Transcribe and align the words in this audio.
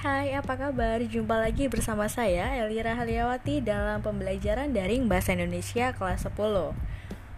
hai, 0.00 0.32
apa 0.32 0.56
kabar? 0.56 0.96
Jumpa 1.04 1.36
lagi 1.36 1.68
bersama 1.68 2.08
saya, 2.08 2.56
Elira 2.56 2.96
Haliawati 2.96 3.60
dalam 3.60 4.00
pembelajaran 4.00 4.72
daring 4.72 5.12
Bahasa 5.12 5.36
Indonesia 5.36 5.92
kelas 5.92 6.24
10 6.24 6.40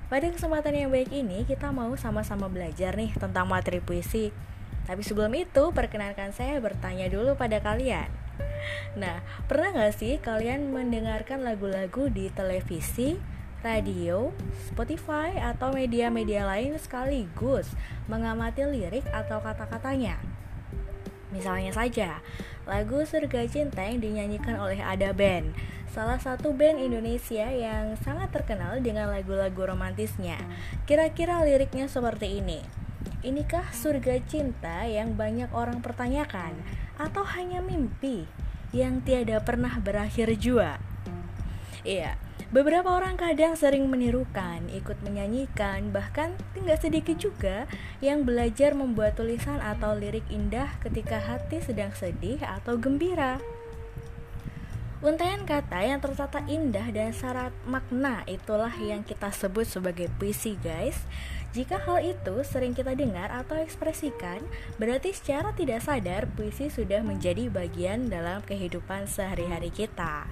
Pada 0.07 0.27
kesempatan 0.31 0.71
yang 0.71 0.95
baik 0.95 1.11
ini, 1.11 1.43
kita 1.43 1.75
mau 1.75 1.91
sama-sama 1.99 2.47
belajar 2.47 2.95
nih 2.95 3.19
tentang 3.19 3.51
materi 3.51 3.83
puisi 3.83 4.31
Tapi 4.87 5.03
sebelum 5.03 5.35
itu, 5.35 5.75
perkenalkan 5.75 6.31
saya 6.31 6.63
bertanya 6.63 7.11
dulu 7.11 7.35
pada 7.35 7.59
kalian 7.59 8.07
Nah, 8.95 9.27
pernah 9.51 9.75
gak 9.75 9.99
sih 9.99 10.23
kalian 10.23 10.71
mendengarkan 10.71 11.43
lagu-lagu 11.43 12.15
di 12.15 12.31
televisi, 12.31 13.19
radio, 13.67 14.31
Spotify, 14.71 15.35
atau 15.35 15.75
media-media 15.75 16.47
lain 16.47 16.79
sekaligus 16.79 17.75
mengamati 18.07 18.63
lirik 18.71 19.03
atau 19.11 19.43
kata-katanya? 19.43 20.32
Misalnya 21.33 21.73
saja, 21.73 22.21
lagu 22.69 23.03
Surga 23.09 23.49
Cinta 23.49 23.83
yang 23.83 24.05
dinyanyikan 24.05 24.61
oleh 24.61 24.79
Ada 24.85 25.17
Band, 25.17 25.57
salah 25.93 26.21
satu 26.21 26.57
band 26.57 26.81
Indonesia 26.81 27.49
yang 27.49 27.97
sangat 28.01 28.33
terkenal 28.33 28.81
dengan 28.81 29.13
lagu-lagu 29.13 29.73
romantisnya. 29.73 30.41
Kira-kira 30.85 31.41
liriknya 31.45 31.89
seperti 31.89 32.45
ini. 32.45 32.61
Inikah 33.23 33.71
surga 33.71 34.19
cinta 34.27 34.83
yang 34.85 35.15
banyak 35.15 35.53
orang 35.55 35.79
pertanyakan 35.79 36.59
atau 36.99 37.23
hanya 37.23 37.63
mimpi 37.63 38.27
yang 38.75 39.05
tiada 39.05 39.39
pernah 39.45 39.79
berakhir 39.79 40.33
jua? 40.41 40.81
Iya, 41.87 42.19
Beberapa 42.53 42.93
orang 42.93 43.17
kadang 43.17 43.57
sering 43.57 43.89
menirukan, 43.89 44.61
ikut 44.77 45.01
menyanyikan, 45.01 45.89
bahkan 45.89 46.37
tinggal 46.53 46.77
sedikit 46.77 47.17
juga 47.17 47.65
yang 48.05 48.29
belajar 48.29 48.77
membuat 48.77 49.17
tulisan 49.17 49.57
atau 49.57 49.97
lirik 49.97 50.29
indah 50.29 50.69
ketika 50.85 51.17
hati 51.17 51.65
sedang 51.65 51.97
sedih 51.97 52.37
atau 52.45 52.77
gembira. 52.77 53.41
Untaian 55.01 55.49
kata 55.49 55.81
yang 55.81 56.05
tertata 56.05 56.45
indah 56.45 56.93
dan 56.93 57.17
syarat 57.17 57.57
makna 57.65 58.21
itulah 58.29 58.71
yang 58.77 59.01
kita 59.01 59.33
sebut 59.33 59.67
sebagai 59.67 60.07
puisi 60.15 60.55
guys 60.63 60.95
Jika 61.51 61.83
hal 61.83 62.07
itu 62.07 62.47
sering 62.47 62.71
kita 62.71 62.95
dengar 62.95 63.27
atau 63.35 63.59
ekspresikan 63.59 64.39
Berarti 64.79 65.11
secara 65.11 65.51
tidak 65.59 65.83
sadar 65.83 66.31
puisi 66.31 66.71
sudah 66.71 67.03
menjadi 67.03 67.51
bagian 67.51 68.15
dalam 68.15 68.47
kehidupan 68.47 69.11
sehari-hari 69.11 69.75
kita 69.75 70.31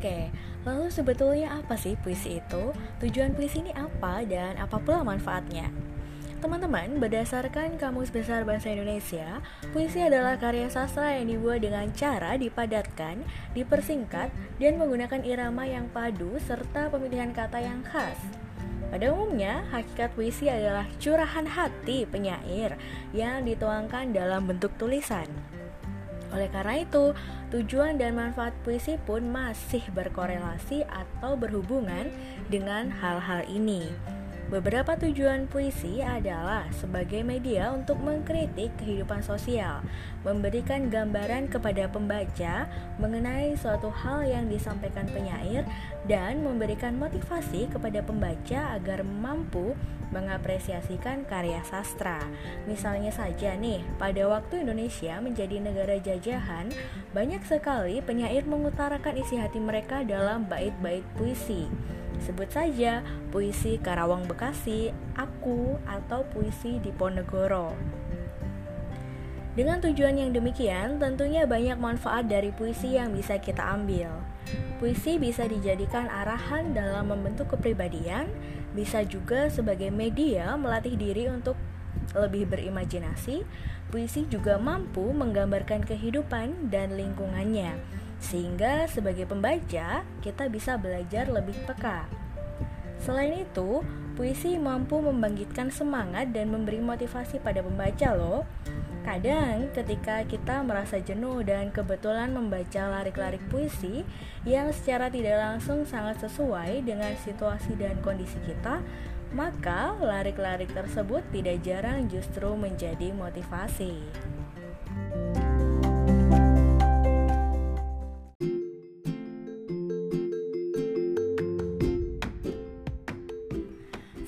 Oke, 0.00 0.32
lalu 0.64 0.88
sebetulnya 0.88 1.60
apa 1.60 1.76
sih 1.76 1.92
puisi 2.00 2.40
itu? 2.40 2.72
Tujuan 3.04 3.36
puisi 3.36 3.60
ini 3.60 3.68
apa 3.76 4.24
dan 4.24 4.56
apa 4.56 4.80
pula 4.80 5.04
manfaatnya? 5.04 5.68
Teman-teman, 6.40 6.96
berdasarkan 6.96 7.76
Kamus 7.76 8.08
Besar 8.08 8.48
Bahasa 8.48 8.72
Indonesia, 8.72 9.44
puisi 9.76 10.00
adalah 10.00 10.40
karya 10.40 10.72
sastra 10.72 11.20
yang 11.20 11.28
dibuat 11.28 11.60
dengan 11.60 11.92
cara 11.92 12.40
dipadatkan, 12.40 13.20
dipersingkat, 13.52 14.32
dan 14.56 14.80
menggunakan 14.80 15.20
irama 15.20 15.68
yang 15.68 15.84
padu 15.92 16.40
serta 16.48 16.88
pemilihan 16.88 17.36
kata 17.36 17.60
yang 17.60 17.84
khas. 17.84 18.16
Pada 18.88 19.12
umumnya, 19.12 19.68
hakikat 19.68 20.16
puisi 20.16 20.48
adalah 20.48 20.88
curahan 20.96 21.44
hati 21.44 22.08
penyair 22.08 22.80
yang 23.12 23.44
dituangkan 23.44 24.16
dalam 24.16 24.48
bentuk 24.48 24.72
tulisan. 24.80 25.28
Oleh 26.30 26.48
karena 26.50 26.82
itu, 26.82 27.14
tujuan 27.50 27.98
dan 27.98 28.14
manfaat 28.14 28.54
puisi 28.62 28.94
pun 29.02 29.26
masih 29.30 29.82
berkorelasi 29.90 30.86
atau 30.86 31.34
berhubungan 31.34 32.10
dengan 32.46 32.90
hal-hal 32.90 33.42
ini. 33.50 33.90
Beberapa 34.50 34.98
tujuan 34.98 35.46
puisi 35.46 36.02
adalah 36.02 36.66
sebagai 36.74 37.22
media 37.22 37.70
untuk 37.70 38.02
mengkritik 38.02 38.74
kehidupan 38.82 39.22
sosial, 39.22 39.78
memberikan 40.26 40.90
gambaran 40.90 41.46
kepada 41.46 41.86
pembaca 41.86 42.66
mengenai 42.98 43.54
suatu 43.54 43.94
hal 43.94 44.26
yang 44.26 44.50
disampaikan 44.50 45.06
penyair, 45.06 45.62
dan 46.10 46.42
memberikan 46.42 46.98
motivasi 46.98 47.70
kepada 47.70 48.02
pembaca 48.02 48.74
agar 48.74 49.06
mampu 49.06 49.78
mengapresiasikan 50.10 51.30
karya 51.30 51.62
sastra. 51.62 52.18
Misalnya 52.66 53.14
saja 53.14 53.54
nih, 53.54 53.86
pada 54.02 54.26
waktu 54.26 54.66
Indonesia 54.66 55.22
menjadi 55.22 55.62
negara 55.62 55.94
jajahan, 56.02 56.74
banyak 57.14 57.46
sekali 57.46 58.02
penyair 58.02 58.42
mengutarakan 58.50 59.14
isi 59.14 59.38
hati 59.38 59.62
mereka 59.62 60.02
dalam 60.02 60.50
bait-bait 60.50 61.06
puisi. 61.14 61.70
Sebut 62.20 62.52
saja 62.52 63.00
puisi 63.32 63.80
Karawang 63.80 64.28
Bekasi, 64.28 64.92
Aku, 65.16 65.80
atau 65.88 66.24
puisi 66.28 66.76
Diponegoro. 66.78 67.72
Dengan 69.56 69.82
tujuan 69.82 70.14
yang 70.14 70.30
demikian, 70.30 71.02
tentunya 71.02 71.42
banyak 71.42 71.74
manfaat 71.80 72.30
dari 72.30 72.54
puisi 72.54 72.94
yang 72.94 73.10
bisa 73.16 73.40
kita 73.42 73.60
ambil. 73.74 74.12
Puisi 74.78 75.18
bisa 75.18 75.44
dijadikan 75.44 76.06
arahan 76.06 76.70
dalam 76.70 77.10
membentuk 77.10 77.50
kepribadian, 77.56 78.30
bisa 78.72 79.02
juga 79.02 79.50
sebagai 79.50 79.90
media 79.90 80.54
melatih 80.54 80.94
diri 80.94 81.26
untuk 81.26 81.58
lebih 82.14 82.46
berimajinasi. 82.46 83.42
Puisi 83.90 84.22
juga 84.30 84.54
mampu 84.54 85.10
menggambarkan 85.10 85.82
kehidupan 85.82 86.70
dan 86.70 86.94
lingkungannya 86.94 87.74
sehingga 88.20 88.86
sebagai 88.86 89.24
pembaca 89.24 90.04
kita 90.20 90.44
bisa 90.52 90.76
belajar 90.76 91.26
lebih 91.26 91.56
peka. 91.64 92.06
Selain 93.00 93.32
itu, 93.32 93.80
puisi 94.12 94.60
mampu 94.60 95.00
membangkitkan 95.00 95.72
semangat 95.72 96.36
dan 96.36 96.52
memberi 96.52 96.84
motivasi 96.84 97.40
pada 97.40 97.64
pembaca 97.64 98.12
loh. 98.12 98.44
Kadang 99.00 99.72
ketika 99.72 100.20
kita 100.28 100.60
merasa 100.60 101.00
jenuh 101.00 101.40
dan 101.40 101.72
kebetulan 101.72 102.28
membaca 102.36 103.00
larik-larik 103.00 103.40
puisi 103.48 104.04
yang 104.44 104.68
secara 104.76 105.08
tidak 105.08 105.40
langsung 105.40 105.88
sangat 105.88 106.20
sesuai 106.20 106.84
dengan 106.84 107.16
situasi 107.24 107.72
dan 107.80 107.96
kondisi 108.04 108.36
kita, 108.44 108.84
maka 109.32 109.96
larik-larik 109.96 110.68
tersebut 110.76 111.24
tidak 111.32 111.64
jarang 111.64 112.12
justru 112.12 112.52
menjadi 112.52 113.16
motivasi. 113.16 113.96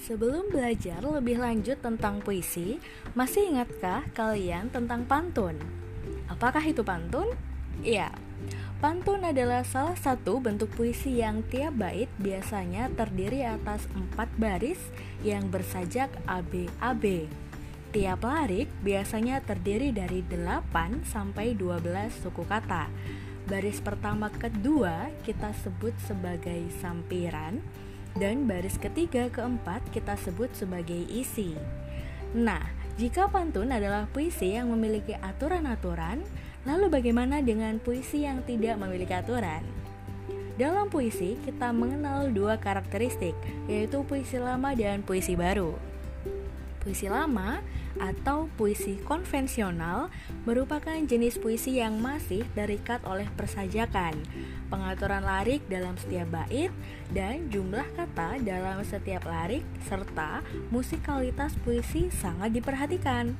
Sebelum 0.03 0.51
belajar 0.51 0.99
lebih 0.99 1.39
lanjut 1.39 1.79
tentang 1.79 2.19
puisi, 2.19 2.83
masih 3.15 3.55
ingatkah 3.55 4.03
kalian 4.11 4.67
tentang 4.67 5.07
pantun? 5.07 5.55
Apakah 6.27 6.59
itu 6.67 6.83
pantun? 6.83 7.31
Iya, 7.87 8.11
pantun 8.83 9.23
adalah 9.23 9.63
salah 9.63 9.95
satu 9.95 10.43
bentuk 10.43 10.75
puisi 10.75 11.23
yang 11.23 11.47
tiap 11.47 11.79
bait 11.79 12.11
biasanya 12.19 12.91
terdiri 12.99 13.47
atas 13.47 13.87
empat 13.95 14.27
baris 14.43 14.83
yang 15.23 15.47
bersajak 15.55 16.11
ABAB. 16.27 17.31
Tiap 17.95 18.27
larik 18.27 18.75
biasanya 18.83 19.39
terdiri 19.39 19.95
dari 19.95 20.27
8 20.27 21.07
sampai 21.07 21.55
12 21.55 22.11
suku 22.27 22.43
kata. 22.43 22.91
Baris 23.47 23.79
pertama 23.79 24.35
kedua 24.35 25.15
kita 25.23 25.55
sebut 25.63 25.95
sebagai 26.03 26.67
sampiran, 26.83 27.63
dan 28.17 28.45
baris 28.45 28.77
ketiga 28.77 29.33
keempat 29.33 29.81
kita 29.93 30.17
sebut 30.21 30.53
sebagai 30.53 31.09
isi. 31.09 31.57
Nah, 32.33 32.65
jika 33.01 33.29
pantun 33.29 33.73
adalah 33.73 34.09
puisi 34.09 34.53
yang 34.57 34.69
memiliki 34.69 35.17
aturan-aturan, 35.17 36.21
lalu 36.69 36.93
bagaimana 36.93 37.41
dengan 37.41 37.81
puisi 37.81 38.29
yang 38.29 38.45
tidak 38.45 38.77
memiliki 38.77 39.17
aturan? 39.17 39.65
Dalam 40.61 40.93
puisi, 40.93 41.41
kita 41.41 41.73
mengenal 41.73 42.29
dua 42.29 42.61
karakteristik, 42.61 43.33
yaitu 43.65 44.05
puisi 44.05 44.37
lama 44.37 44.77
dan 44.77 45.01
puisi 45.01 45.33
baru. 45.33 45.73
Puisi 46.85 47.09
lama 47.09 47.65
atau 48.03 48.51
puisi 48.59 48.99
konvensional 49.07 50.11
merupakan 50.43 50.99
jenis 51.07 51.39
puisi 51.39 51.79
yang 51.79 52.03
masih 52.03 52.43
terikat 52.59 52.99
oleh 53.07 53.31
persajakan, 53.39 54.19
pengaturan 54.67 55.23
larik 55.23 55.63
dalam 55.71 55.95
setiap 55.95 56.27
bait, 56.35 56.75
dan 57.15 57.47
jumlah 57.47 57.87
kata 57.95 58.43
dalam 58.43 58.83
setiap 58.83 59.23
larik, 59.23 59.63
serta 59.87 60.43
musikalitas 60.75 61.55
puisi 61.63 62.11
sangat 62.11 62.51
diperhatikan. 62.51 63.39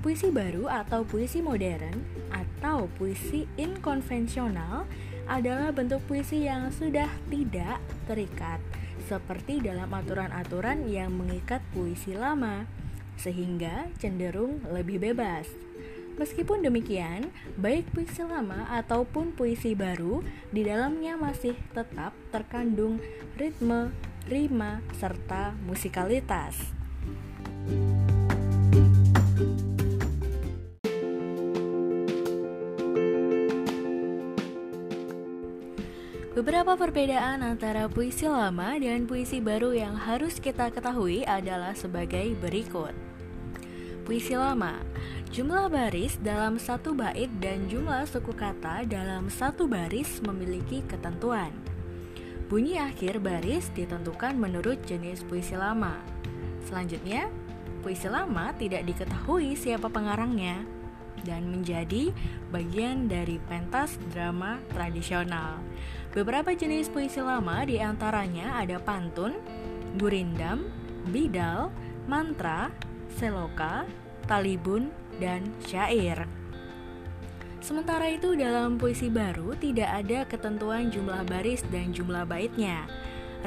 Puisi 0.00 0.32
baru 0.34 0.66
atau 0.66 1.06
puisi 1.06 1.44
modern 1.44 1.94
atau 2.32 2.90
puisi 2.98 3.46
inkonvensional 3.54 4.88
adalah 5.30 5.70
bentuk 5.70 6.02
puisi 6.10 6.48
yang 6.48 6.74
sudah 6.74 7.06
tidak 7.30 7.78
terikat 8.10 8.58
seperti 9.06 9.62
dalam 9.62 9.86
aturan-aturan 9.94 10.90
yang 10.90 11.14
mengikat 11.14 11.62
puisi 11.70 12.18
lama 12.18 12.66
sehingga 13.16 13.88
cenderung 13.98 14.62
lebih 14.68 15.00
bebas. 15.00 15.48
Meskipun 16.20 16.60
demikian, 16.60 17.32
baik 17.56 17.88
puisi 17.96 18.20
lama 18.20 18.68
ataupun 18.68 19.32
puisi 19.32 19.72
baru, 19.72 20.20
di 20.52 20.60
dalamnya 20.68 21.16
masih 21.16 21.56
tetap 21.72 22.12
terkandung 22.28 23.00
ritme, 23.40 23.88
rima, 24.28 24.84
serta 25.00 25.56
musikalitas. 25.64 26.54
Beberapa 36.32 36.80
perbedaan 36.80 37.44
antara 37.44 37.92
puisi 37.92 38.24
lama 38.24 38.80
dan 38.80 39.04
puisi 39.04 39.36
baru 39.36 39.76
yang 39.76 39.92
harus 39.92 40.40
kita 40.40 40.72
ketahui 40.72 41.28
adalah 41.28 41.76
sebagai 41.76 42.32
berikut. 42.40 42.96
Puisi 44.08 44.32
lama, 44.32 44.80
jumlah 45.28 45.68
baris 45.68 46.16
dalam 46.24 46.56
satu 46.56 46.96
bait 46.96 47.28
dan 47.36 47.68
jumlah 47.68 48.08
suku 48.08 48.32
kata 48.32 48.88
dalam 48.88 49.28
satu 49.28 49.68
baris 49.68 50.24
memiliki 50.24 50.80
ketentuan. 50.88 51.52
Bunyi 52.48 52.80
akhir 52.80 53.20
baris 53.20 53.68
ditentukan 53.76 54.32
menurut 54.32 54.80
jenis 54.88 55.20
puisi 55.28 55.52
lama. 55.52 56.00
Selanjutnya, 56.64 57.28
puisi 57.84 58.08
lama 58.08 58.56
tidak 58.56 58.88
diketahui 58.88 59.52
siapa 59.52 59.92
pengarangnya 59.92 60.64
dan 61.28 61.44
menjadi 61.44 62.08
bagian 62.48 63.04
dari 63.04 63.36
pentas 63.52 64.00
drama 64.16 64.56
tradisional. 64.72 65.60
Beberapa 66.12 66.52
jenis 66.52 66.92
puisi 66.92 67.24
lama 67.24 67.64
di 67.64 67.80
antaranya 67.80 68.60
ada 68.60 68.76
pantun, 68.76 69.32
gurindam, 69.96 70.68
bidal, 71.08 71.72
mantra, 72.04 72.68
seloka, 73.16 73.88
talibun, 74.28 74.92
dan 75.16 75.48
syair. 75.64 76.28
Sementara 77.64 78.12
itu 78.12 78.36
dalam 78.36 78.76
puisi 78.76 79.08
baru 79.08 79.56
tidak 79.56 79.88
ada 79.88 80.28
ketentuan 80.28 80.92
jumlah 80.92 81.24
baris 81.24 81.64
dan 81.72 81.96
jumlah 81.96 82.28
baitnya. 82.28 82.84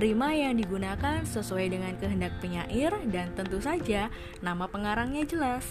Rima 0.01 0.33
yang 0.33 0.57
digunakan 0.57 1.21
sesuai 1.21 1.69
dengan 1.69 1.93
kehendak 2.01 2.33
penyair 2.41 2.97
dan 3.13 3.29
tentu 3.37 3.61
saja 3.61 4.09
nama 4.41 4.65
pengarangnya 4.65 5.21
jelas. 5.23 5.69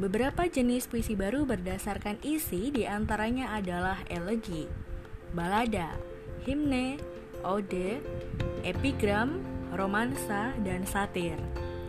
Beberapa 0.00 0.48
jenis 0.48 0.88
puisi 0.88 1.12
baru 1.12 1.44
berdasarkan 1.44 2.24
isi 2.24 2.72
di 2.72 2.88
antaranya 2.88 3.52
adalah 3.52 4.00
elegi, 4.08 4.64
balada, 5.36 6.11
himne, 6.46 6.98
ode, 7.46 8.02
epigram, 8.66 9.42
romansa, 9.74 10.54
dan 10.62 10.86
satir. 10.86 11.38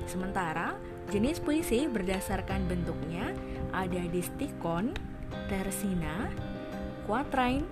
Sementara 0.06 0.78
jenis 1.10 1.40
puisi 1.42 1.86
berdasarkan 1.90 2.66
bentuknya 2.70 3.34
ada 3.74 4.02
distikon, 4.10 4.94
tersina, 5.50 6.30
quatrain, 7.10 7.66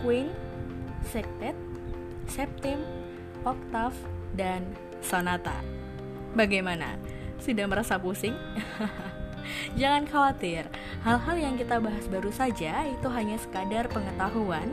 queen, 0.00 0.30
sektet, 1.10 1.56
septim, 2.30 2.80
oktav, 3.42 3.92
dan 4.38 4.64
sonata. 5.04 5.58
Bagaimana? 6.32 6.96
Sudah 7.42 7.66
merasa 7.66 7.98
pusing? 7.98 8.32
Jangan 9.74 10.04
khawatir, 10.08 10.68
hal-hal 11.02 11.36
yang 11.36 11.54
kita 11.58 11.78
bahas 11.78 12.04
baru 12.08 12.30
saja 12.30 12.86
itu 12.86 13.08
hanya 13.10 13.36
sekadar 13.40 13.88
pengetahuan 13.90 14.68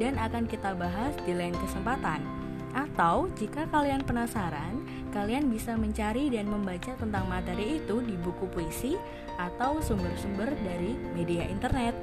dan 0.00 0.18
akan 0.18 0.46
kita 0.48 0.72
bahas 0.74 1.14
di 1.24 1.32
lain 1.34 1.54
kesempatan. 1.58 2.22
Atau 2.74 3.30
jika 3.38 3.70
kalian 3.70 4.02
penasaran, 4.02 4.82
kalian 5.14 5.46
bisa 5.46 5.78
mencari 5.78 6.26
dan 6.26 6.50
membaca 6.50 6.90
tentang 6.98 7.30
materi 7.30 7.78
itu 7.78 8.02
di 8.02 8.18
buku 8.18 8.50
puisi 8.50 8.98
atau 9.38 9.78
sumber-sumber 9.78 10.50
dari 10.66 10.98
media 11.14 11.46
internet. 11.46 11.94